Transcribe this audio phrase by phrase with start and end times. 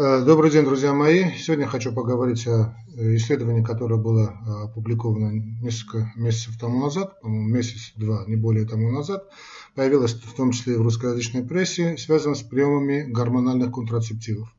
[0.00, 1.32] Э, добрый день, друзья мои.
[1.32, 7.48] Сегодня хочу поговорить о э, исследовании, которое было э, опубликовано несколько месяцев тому назад, по-моему,
[7.48, 9.24] месяц-два, не более тому назад.
[9.74, 14.54] Появилось в том числе и в русскоязычной прессе, связано с приемами гормональных контрацептивов.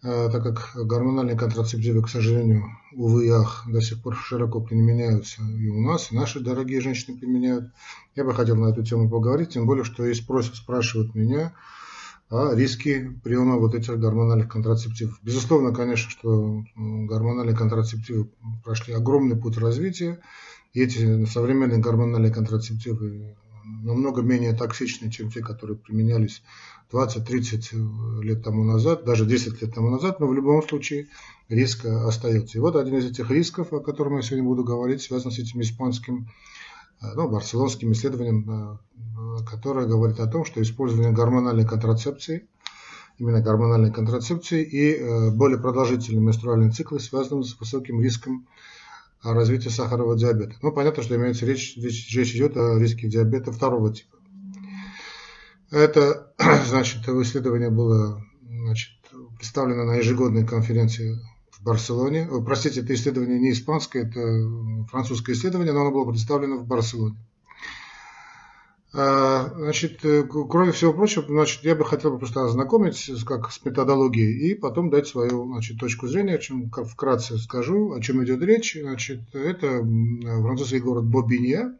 [0.00, 5.66] Так как гормональные контрацептивы, к сожалению, увы и ах, до сих пор широко применяются и
[5.66, 7.72] у нас, и наши дорогие женщины применяют,
[8.14, 11.52] я бы хотел на эту тему поговорить, тем более, что есть спрос, спрашивают меня,
[12.30, 15.18] риски приема вот этих гормональных контрацептивов.
[15.22, 18.30] Безусловно, конечно, что гормональные контрацептивы
[18.64, 20.20] прошли огромный путь развития,
[20.72, 23.36] и эти современные гормональные контрацептивы
[23.82, 26.42] намного менее токсичны, чем те, которые применялись
[26.92, 31.08] 20-30 лет тому назад, даже 10 лет тому назад, но в любом случае
[31.48, 32.58] риск остается.
[32.58, 35.60] И вот один из этих рисков, о котором я сегодня буду говорить, связан с этим
[35.60, 36.69] испанским Э,
[37.00, 42.48] ну, барселонским исследованием, э, которое говорит о том, что использование гормональной контрацепции,
[43.18, 48.46] именно гормональной контрацепции и э, более продолжительные менструальные циклы связаны с высоким риском
[49.22, 50.54] развития сахарного диабета.
[50.62, 54.16] Ну, понятно, что имеется речь, речь, речь идет о риске диабета второго типа.
[55.70, 56.32] Это,
[56.68, 58.90] значит, исследование было значит,
[59.36, 61.18] представлено на ежегодной конференции
[61.60, 62.26] в Барселоне.
[62.30, 67.16] О, простите, это исследование не испанское, это французское исследование, но оно было представлено в Барселоне.
[68.92, 74.50] А, значит, э, кроме всего прочего, значит, я бы хотел просто ознакомить как с методологией
[74.50, 78.76] и потом дать свою значит, точку зрения, о чем вкратце скажу, о чем идет речь.
[78.80, 81.72] Значит, это французский город Бобинья,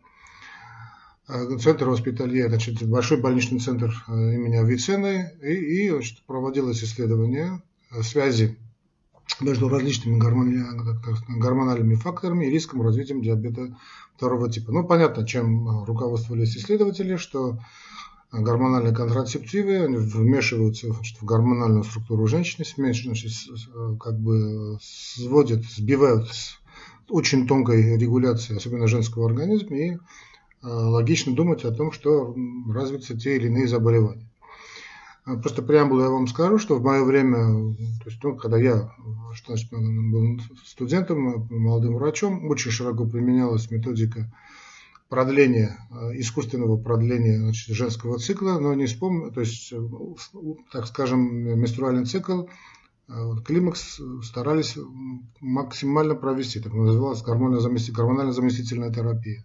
[1.26, 7.60] э, центр воспитания, значит, большой больничный центр э, имени Авиценны, и, и значит, проводилось исследование
[8.02, 8.56] связи
[9.40, 13.76] между различными гормональными факторами и риском развития диабета
[14.16, 14.72] второго типа.
[14.72, 17.58] Ну, понятно, чем э, руководствовались исследователи, что
[18.32, 23.32] гормональные контрацептивы они вмешиваются значит, в гормональную структуру женщины, значит,
[23.74, 26.60] э, как бы сводят, сбивают с
[27.08, 29.98] очень тонкой регуляции, особенно женского организма, и э,
[30.62, 32.34] логично думать о том, что
[32.72, 34.29] развятся те или иные заболевания.
[35.24, 38.92] А, просто преамбулу я вам скажу, что в мое время, то есть, ну, когда я
[39.34, 44.32] что был студентом, молодым врачом, очень широко применялась методика
[45.08, 49.72] продления, а, искусственного продления значит, женского цикла, но не вспомню, то есть,
[50.72, 51.20] так скажем,
[51.60, 52.44] менструальный цикл,
[53.08, 54.78] а, климакс старались
[55.40, 59.44] максимально провести, так называлась гормонально-заместительная терапия.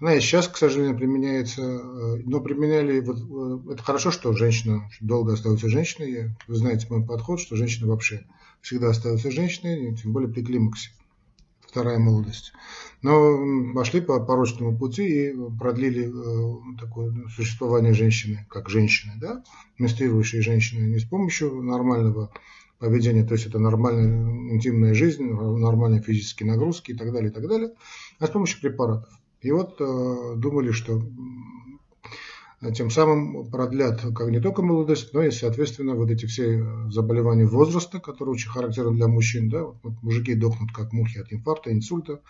[0.00, 4.88] Она и сейчас, к сожалению, применяется, э, но применяли, вот, э, это хорошо, что женщина
[5.00, 8.24] долго остается женщиной, вы знаете мой подход, что женщина вообще
[8.62, 10.90] всегда остается женщиной, тем более при климаксе,
[11.60, 12.52] вторая молодость.
[13.02, 19.44] Но пошли по порочному пути и продлили э, такое существование женщины, как женщины, да,
[19.78, 22.32] менструирующей женщины, не с помощью нормального
[22.78, 27.46] поведения, то есть это нормальная интимная жизнь, нормальные физические нагрузки и так далее, и так
[27.46, 27.74] далее,
[28.18, 29.19] а с помощью препаратов.
[29.40, 31.02] И вот э, думали, что
[32.74, 38.00] тем самым продлят как не только молодость, но и, соответственно, вот эти все заболевания возраста,
[38.00, 39.48] которые очень характерны для мужчин.
[39.48, 39.64] Да?
[39.64, 42.20] Вот мужики дохнут как мухи от инфаркта, инсульта,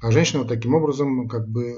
[0.00, 1.74] а женщины вот таким образом как бы,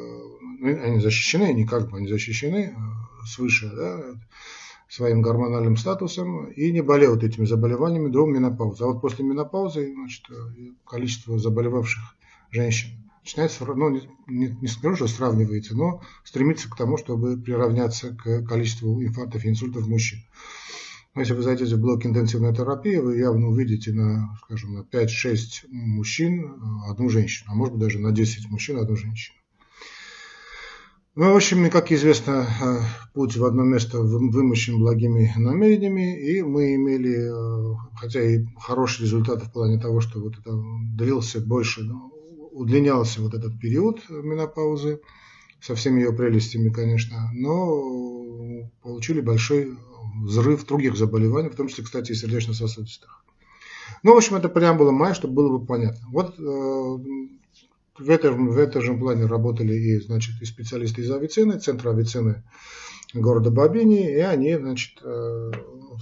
[0.61, 4.03] ну, они защищены, они как бы они защищены э, свыше, да,
[4.89, 8.85] своим гормональным статусом и не болеют этими заболеваниями до менопаузы.
[8.85, 10.35] А вот после менопаузы значит, э,
[10.85, 12.03] количество заболевавших
[12.51, 13.91] женщин начинается, ну,
[14.29, 19.49] не, не, скажу, что сравнивается, но стремится к тому, чтобы приравняться к количеству инфарктов и
[19.49, 20.21] инсультов мужчин.
[21.15, 25.67] Но если вы зайдете в блок интенсивной терапии, вы явно увидите на, скажем, на 5-6
[25.71, 29.37] мужчин э, одну женщину, а может быть даже на 10 мужчин одну женщину.
[31.17, 32.81] Ну, в общем, как известно, э,
[33.15, 39.43] путь в одно место вымощен благими намерениями, и мы имели, э, хотя и хороший результат
[39.43, 40.53] в плане того, что вот это
[40.95, 42.13] длился больше, ну,
[42.57, 45.01] удлинялся вот этот период менопаузы,
[45.61, 49.77] со всеми ее прелестями, конечно, но получили большой
[50.23, 53.25] взрыв других заболеваний, в том числе, кстати, и сердечно-сосудистых.
[54.03, 56.07] Ну, в общем, это преамбула моя, чтобы было бы понятно.
[56.11, 56.43] Вот э,
[57.99, 62.45] в, этом, в этом же плане работали и, значит, и специалисты из Авиценны, центра Авиценны
[63.15, 65.51] города Бабини, и они, значит, э,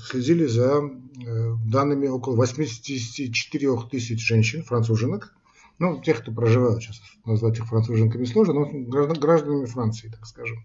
[0.09, 5.35] следили за э, данными около 84 тысяч женщин, француженок,
[5.79, 10.65] ну, тех, кто проживает сейчас, назвать их француженками сложно, но гражданами Франции, так скажем.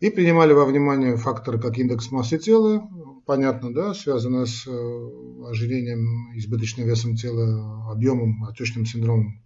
[0.00, 2.88] И принимали во внимание факторы, как индекс массы тела,
[3.26, 5.10] понятно, да, связанное с э,
[5.50, 9.42] ожирением, избыточным весом тела, объемом, отечным синдромом.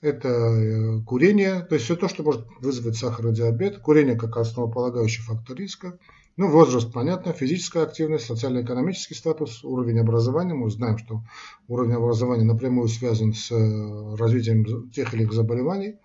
[0.00, 5.22] Это э, курение, то есть все то, что может вызвать сахарный диабет, курение как основополагающий
[5.22, 5.98] фактор риска,
[6.38, 10.54] Ну, возраст, понятно, физическая активность, социально-экономический статус, уровень образования.
[10.54, 11.22] Мы знаем, что
[11.68, 15.96] уровень образования напрямую связан с э, развитием тех или иных заболеваний.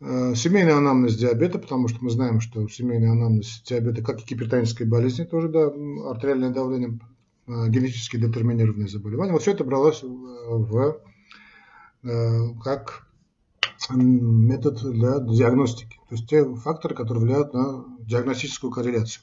[0.00, 4.86] Э, семейный анамнез диабета, потому что мы знаем, что семейный анамнез диабета, как и гипертонической
[4.86, 5.72] болезни, тоже да,
[6.08, 7.00] артериальное давление,
[7.48, 9.32] э, генетически детерминированные заболевания.
[9.32, 11.00] Вот все это бралось в,
[12.62, 13.08] как
[13.90, 15.98] метод для диагностики.
[16.08, 19.22] То есть те факторы, которые влияют на диагностическую корреляцию,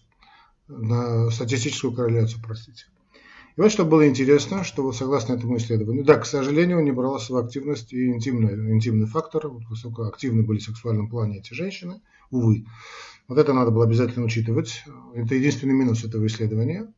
[0.68, 2.86] на статистическую корреляцию, простите.
[3.56, 7.30] И вот что было интересно, что вот согласно этому исследованию, да, к сожалению, не бралась
[7.30, 12.02] в активность и интимный, интимный фактор, вот высоко активны были в сексуальном плане эти женщины,
[12.32, 12.66] увы.
[13.28, 14.84] Вот это надо было обязательно учитывать.
[15.14, 16.92] Это единственный минус этого исследования.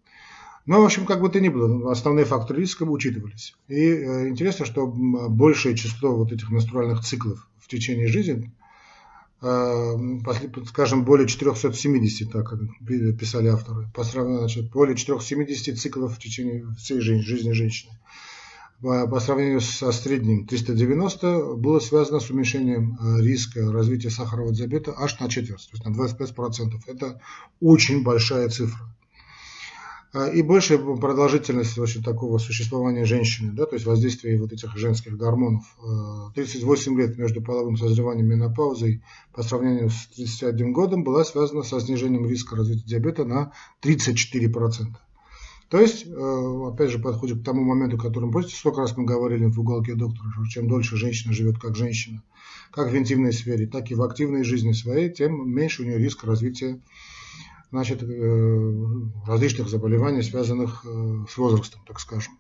[0.66, 3.56] Но, в общем, как бы то ни было, основные факторы риска учитывались.
[3.68, 8.52] И э, интересно, что большее число вот этих менструальных циклов в течение жизни,
[10.68, 12.54] скажем, более 470, так
[13.20, 17.92] писали авторы, по сравнению, значит, более 470 циклов в течение всей жизни женщины.
[18.82, 25.18] По сравнению со средним 390 было связано с уменьшением э, риска развития сахарного диабета аж
[25.20, 26.82] на четверть, то есть на 25%.
[26.88, 27.22] Это
[27.62, 28.95] очень большая цифра.
[30.16, 35.18] А, и большая продолжительность вообще такого существования женщины, да, то есть воздействие вот этих женских
[35.18, 35.66] гормонов.
[36.36, 39.04] 38 а, лет между половым созреванием и менопаузой
[39.34, 43.52] по сравнению с 31 годом была связана со снижением риска развития диабета на
[43.84, 44.96] 34%.
[45.68, 49.04] То есть, э, опять же, подходит к тому моменту, о котором, помните, сколько раз мы
[49.04, 52.24] говорили в уголке доктора, что чем дольше женщина живет как женщина,
[52.72, 56.24] как в интимной сфере, так и в активной жизни своей, тем меньше у нее риск
[56.24, 56.80] развития
[57.72, 58.72] значит, э,
[59.28, 62.34] различных заболеваний, связанных э, с возрастом, так скажем.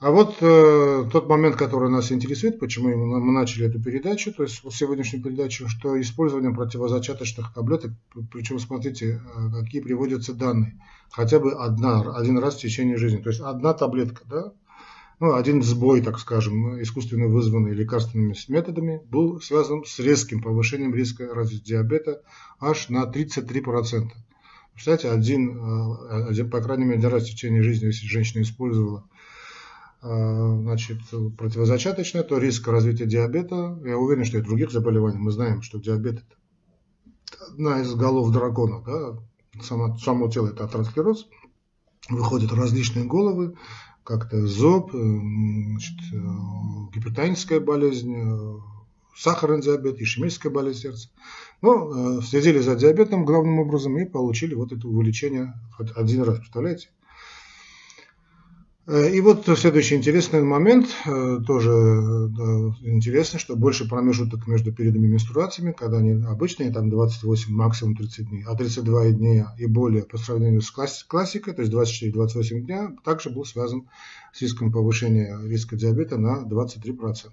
[0.00, 4.62] А вот э, тот момент, который нас интересует, почему мы начали эту передачу, то есть
[4.62, 7.92] вот сегодняшнюю передачу, что использование противозачаточных таблеток,
[8.30, 9.22] причем смотрите,
[9.52, 10.78] какие приводятся данные,
[11.10, 14.52] хотя бы одна, один раз в течение жизни, то есть одна таблетка, да,
[15.20, 21.32] ну, один сбой, так скажем, искусственно вызванный лекарственными методами, был связан с резким повышением риска
[21.34, 22.22] развития диабета
[22.60, 24.10] аж на 33%.
[24.74, 29.08] Представляете, один, э, один, по крайней мере, один раз в течение жизни, если женщина использовала
[30.02, 30.98] э, значит,
[31.38, 36.24] противозачаточное, то риск развития диабета, я уверен, что и других заболеваний, мы знаем, что диабет
[36.24, 36.36] это
[37.52, 41.28] одна из голов дракона, да, само, само тело это атеросклероз,
[42.08, 43.54] выходят различные головы,
[44.04, 46.16] как-то зоб, э, значит, э,
[46.94, 48.58] гипертоническая болезнь, э,
[49.16, 51.08] сахарный диабет, ишемическая болезнь сердца.
[51.62, 55.54] Но следили за диабетом главным образом и получили вот это увеличение
[55.96, 56.90] один раз, представляете?
[58.86, 61.70] Э, и вот следующий интересный момент, э, тоже
[62.82, 68.44] интересно, что больше промежуток между периодами менструациями, когда они обычные, там 28, максимум 30 дней,
[68.46, 73.44] а 32 дня и более по сравнению с классикой, то есть 24-28 дня, также был
[73.46, 73.88] связан
[74.32, 77.30] с риском повышения риска диабета на 23%.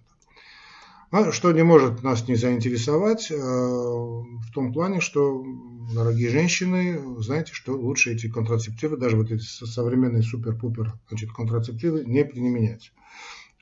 [1.12, 5.46] А что не может нас не заинтересовать э, в том плане, что,
[5.94, 12.24] дорогие женщины, знаете, что лучше эти контрацептивы, даже вот эти современные супер-пупер значит, контрацептивы не
[12.24, 12.94] применять.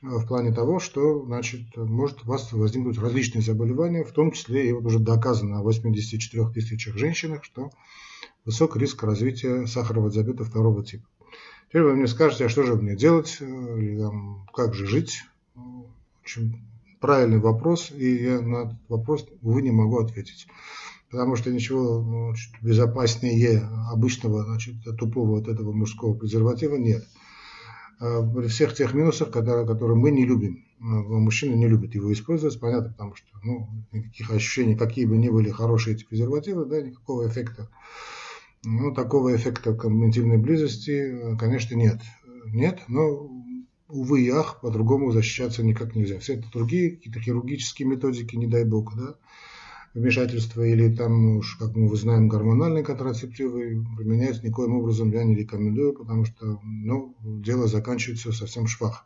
[0.00, 4.68] Э, в плане того, что значит, может у вас возникнуть различные заболевания, в том числе
[4.68, 7.72] и вот уже доказано на 84 тысячах женщинах, что
[8.44, 11.04] высок риск развития сахарного диабета второго типа.
[11.66, 15.24] Теперь вы мне скажете, а что же мне делать, э, или там, как же жить?
[15.56, 16.69] В общем,
[17.00, 20.46] правильный вопрос, и я на этот вопрос, увы, не могу ответить.
[21.10, 27.04] Потому что ничего значит, безопаснее обычного, значит, тупого вот этого мужского презерватива нет.
[27.98, 32.12] А при всех тех минусах, которые, которые мы не любим, а мужчины не любят его
[32.12, 36.80] использовать, понятно, потому что ну, никаких ощущений, какие бы ни были хорошие эти презервативы, да,
[36.80, 37.68] никакого эффекта,
[38.62, 42.00] ну, такого эффекта интимной близости, конечно, нет.
[42.46, 43.28] Нет, но
[43.90, 46.18] увы и ах, по-другому защищаться никак нельзя.
[46.18, 49.16] Все это другие какие-то хирургические методики, не дай бог, да,
[49.94, 55.94] вмешательства или там уж, как мы знаем, гормональные контрацептивы применять никоим образом я не рекомендую,
[55.94, 59.04] потому что, ну, дело заканчивается совсем швах,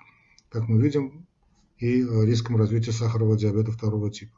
[0.50, 1.26] как мы видим,
[1.78, 4.36] и риском развития сахарного диабета второго типа.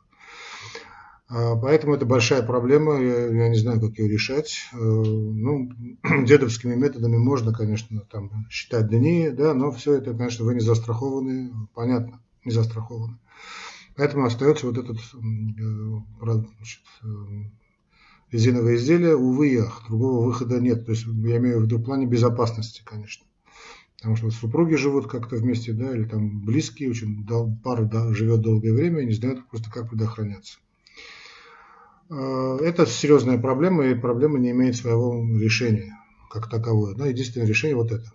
[1.29, 4.61] А, поэтому это большая проблема, я, я не знаю, как ее решать.
[4.73, 5.71] Э, ну,
[6.25, 11.53] дедовскими методами можно, конечно, там, считать дни, да, но все это, конечно, вы не застрахованы,
[11.75, 13.19] понятно, не застрахованы.
[13.97, 15.19] Поэтому остается вот этот э,
[16.21, 17.07] значит, э,
[18.31, 20.87] резиновое изделие, увы ах, другого выхода нет.
[20.87, 23.27] То есть я имею в виду в плане безопасности, конечно.
[23.97, 27.27] Потому что супруги живут как-то вместе, да, или там близкие, очень
[27.65, 30.59] пара да, живет долгое время и не знают просто, как предохраняться.
[32.09, 35.97] Э, это серьезная проблема, и проблема не имеет своего решения
[36.31, 36.95] как таковое.
[36.95, 38.13] Но единственное решение вот это.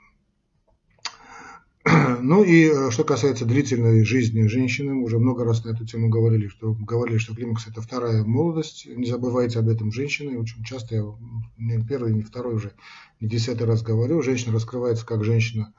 [2.22, 6.48] Ну и э, что касается длительной жизни женщины, уже много раз на эту тему говорили,
[6.48, 8.88] что говорили, что климакс это вторая молодость.
[8.88, 10.38] Не забывайте об этом женщины.
[10.40, 11.04] Очень часто я
[11.58, 12.74] не первый, не второй уже,
[13.20, 15.74] не десятый раз говорю, женщина раскрывается как женщина.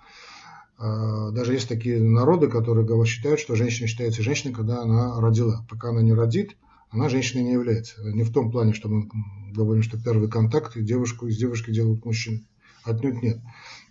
[0.78, 5.64] А, даже есть такие народы, которые считают, что женщина считается женщиной, когда она родила.
[5.71, 6.57] Пока она не родит,
[6.93, 8.03] она женщиной не является.
[8.03, 9.09] Не в том плане, что мы
[9.53, 12.47] говорим, что первый контакт девушку из девушки делают мужчины.
[12.85, 13.41] Отнюдь нет.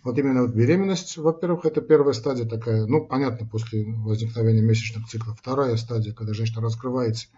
[0.04, 5.38] Вот именно вот беременность, во-первых, это первая стадия такая, ну, понятно, после возникновения месячных циклов.
[5.38, 7.28] Вторая стадия, когда женщина раскрывается,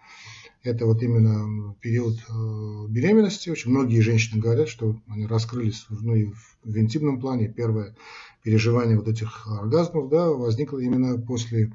[0.63, 3.49] это вот именно период э, беременности.
[3.49, 6.31] Очень многие женщины говорят, что они раскрылись ну, и
[6.63, 7.47] в интимном плане.
[7.47, 7.95] Первое
[8.43, 11.71] переживание вот этих оргазмов да, возникло именно после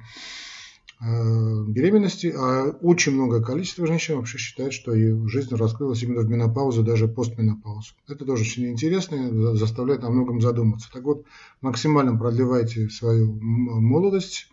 [1.01, 6.83] беременности, а очень многое количество женщин вообще считает, что ее жизнь раскрылась именно в менопаузу,
[6.83, 7.93] даже постменопаузу.
[8.07, 10.91] Это тоже очень интересно и заставляет о многом задуматься.
[10.93, 11.25] Так вот,
[11.61, 14.47] максимально продлевайте свою молодость.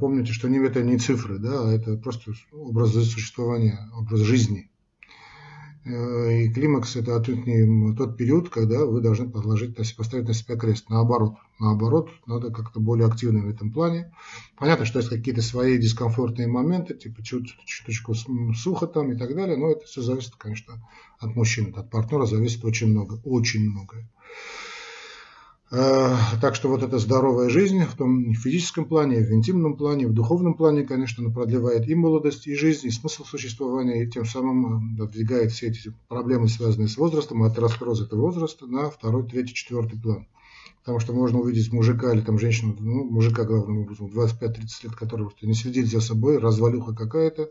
[0.00, 4.70] Помните, что это не цифры, да, а это просто образ существования, образ жизни.
[5.84, 10.56] Э, и климакс– это отнюдь не тот период, когда вы должны подложить, поставить на себя
[10.56, 10.90] крест.
[10.90, 14.12] Наоборот, наоборот, надо как-то более активно в этом плане.
[14.56, 18.14] Понятно, что есть какие-то свои дискомфортные моменты, типа чуточку
[18.54, 20.74] сухо там и так далее, но это все зависит, конечно,
[21.18, 24.08] от мужчины, от партнера зависит очень много, очень многое.
[25.70, 30.14] Э, так что вот эта здоровая жизнь в том физическом плане, в интимном плане, в
[30.14, 34.96] духовном плане, конечно, она продлевает и молодость, и жизнь, и смысл существования, и тем самым
[34.98, 39.54] э, двигает все эти проблемы, связанные с возрастом, от раскроза этого возраста на второй, третий,
[39.54, 40.26] четвертый план.
[40.80, 45.28] Потому что можно увидеть мужика или там женщину, ну, мужика главным образом, 25-30 лет, который
[45.42, 47.50] не следит за собой, развалюха какая-то,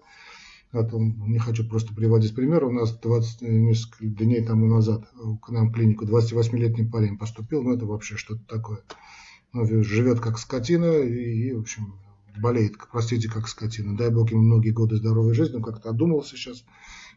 [0.73, 2.65] а не хочу просто приводить пример.
[2.65, 5.05] У нас 20 э, несколько дней тому назад
[5.41, 7.63] к нам в клинику 28-летний парень поступил.
[7.63, 8.79] Ну, это вообще что-то такое.
[9.53, 11.95] Ну, живет как скотина и, и, в общем,
[12.37, 13.95] болеет, простите, как скотина.
[13.95, 15.55] Дай бог ему многие годы здоровой жизни.
[15.55, 16.65] Он как-то одумался сейчас.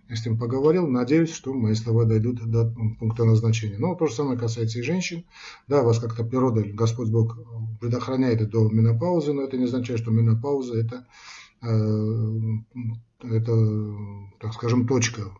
[0.09, 0.87] Я с ним поговорил.
[0.87, 3.79] Надеюсь, что мои слова дойдут до пункта назначения.
[3.79, 5.25] Но то же самое касается и женщин.
[5.67, 7.37] Да, вас как-то природа, Господь Бог
[7.81, 11.07] предохраняет до менопаузы, но это не означает, что менопауза это
[11.63, 12.31] Э,
[13.23, 13.53] это,
[14.41, 15.33] так скажем, точка,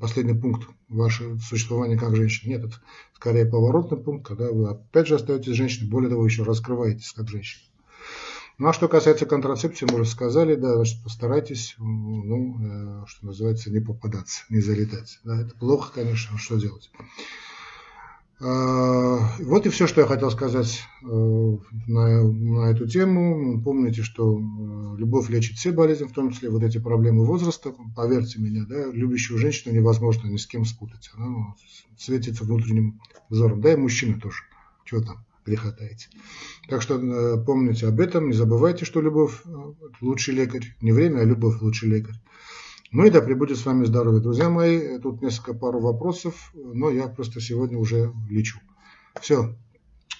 [0.00, 2.50] последний пункт вашего существования как женщины.
[2.50, 2.76] Нет, это
[3.14, 7.62] скорее поворотный пункт, когда вы опять же остаетесь женщиной, более того, еще раскрываетесь как женщина.
[8.58, 13.70] Ну а что касается контрацепции, мы уже сказали, да, значит, постарайтесь, ну, э, что называется,
[13.70, 15.18] не попадаться, не залетать.
[15.24, 16.90] Да, это плохо, конечно, что делать.
[18.44, 23.62] А, вот и все, что я хотел сказать э, на, на эту тему.
[23.62, 27.72] Помните, что э, любовь лечит все болезни, в том числе вот эти проблемы возраста.
[27.94, 31.10] Поверьте мне, да, любящую женщину невозможно ни с кем спутать.
[31.14, 31.54] Она
[31.96, 33.60] светится внутренним взором.
[33.60, 34.42] Да и мужчина тоже.
[34.84, 36.08] Чего там греха таить.
[36.68, 39.40] Так что э, помните об этом, не забывайте, что любовь
[40.00, 40.74] лучший лекарь.
[40.80, 42.16] Не время, а любовь лучший лекарь.
[42.92, 44.98] Ну и да пребудет с вами здоровье, друзья мои.
[44.98, 48.58] Тут несколько пару вопросов, но я просто сегодня уже лечу.
[49.18, 49.56] Все.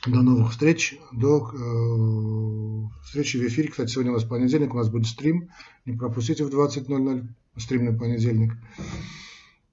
[0.06, 0.98] До новых встреч.
[1.12, 3.68] До э, встречи в эфире.
[3.68, 5.50] Кстати, сегодня у нас понедельник, у нас будет стрим.
[5.84, 7.26] Не пропустите в 20.00
[7.58, 8.54] стрим на понедельник.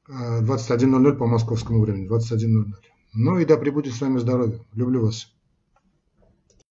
[0.10, 2.10] 21.00 э, по московскому времени.
[2.10, 2.66] 21.00.
[3.14, 4.60] Ну и да пребудет с вами здоровье.
[4.74, 5.32] Люблю вас.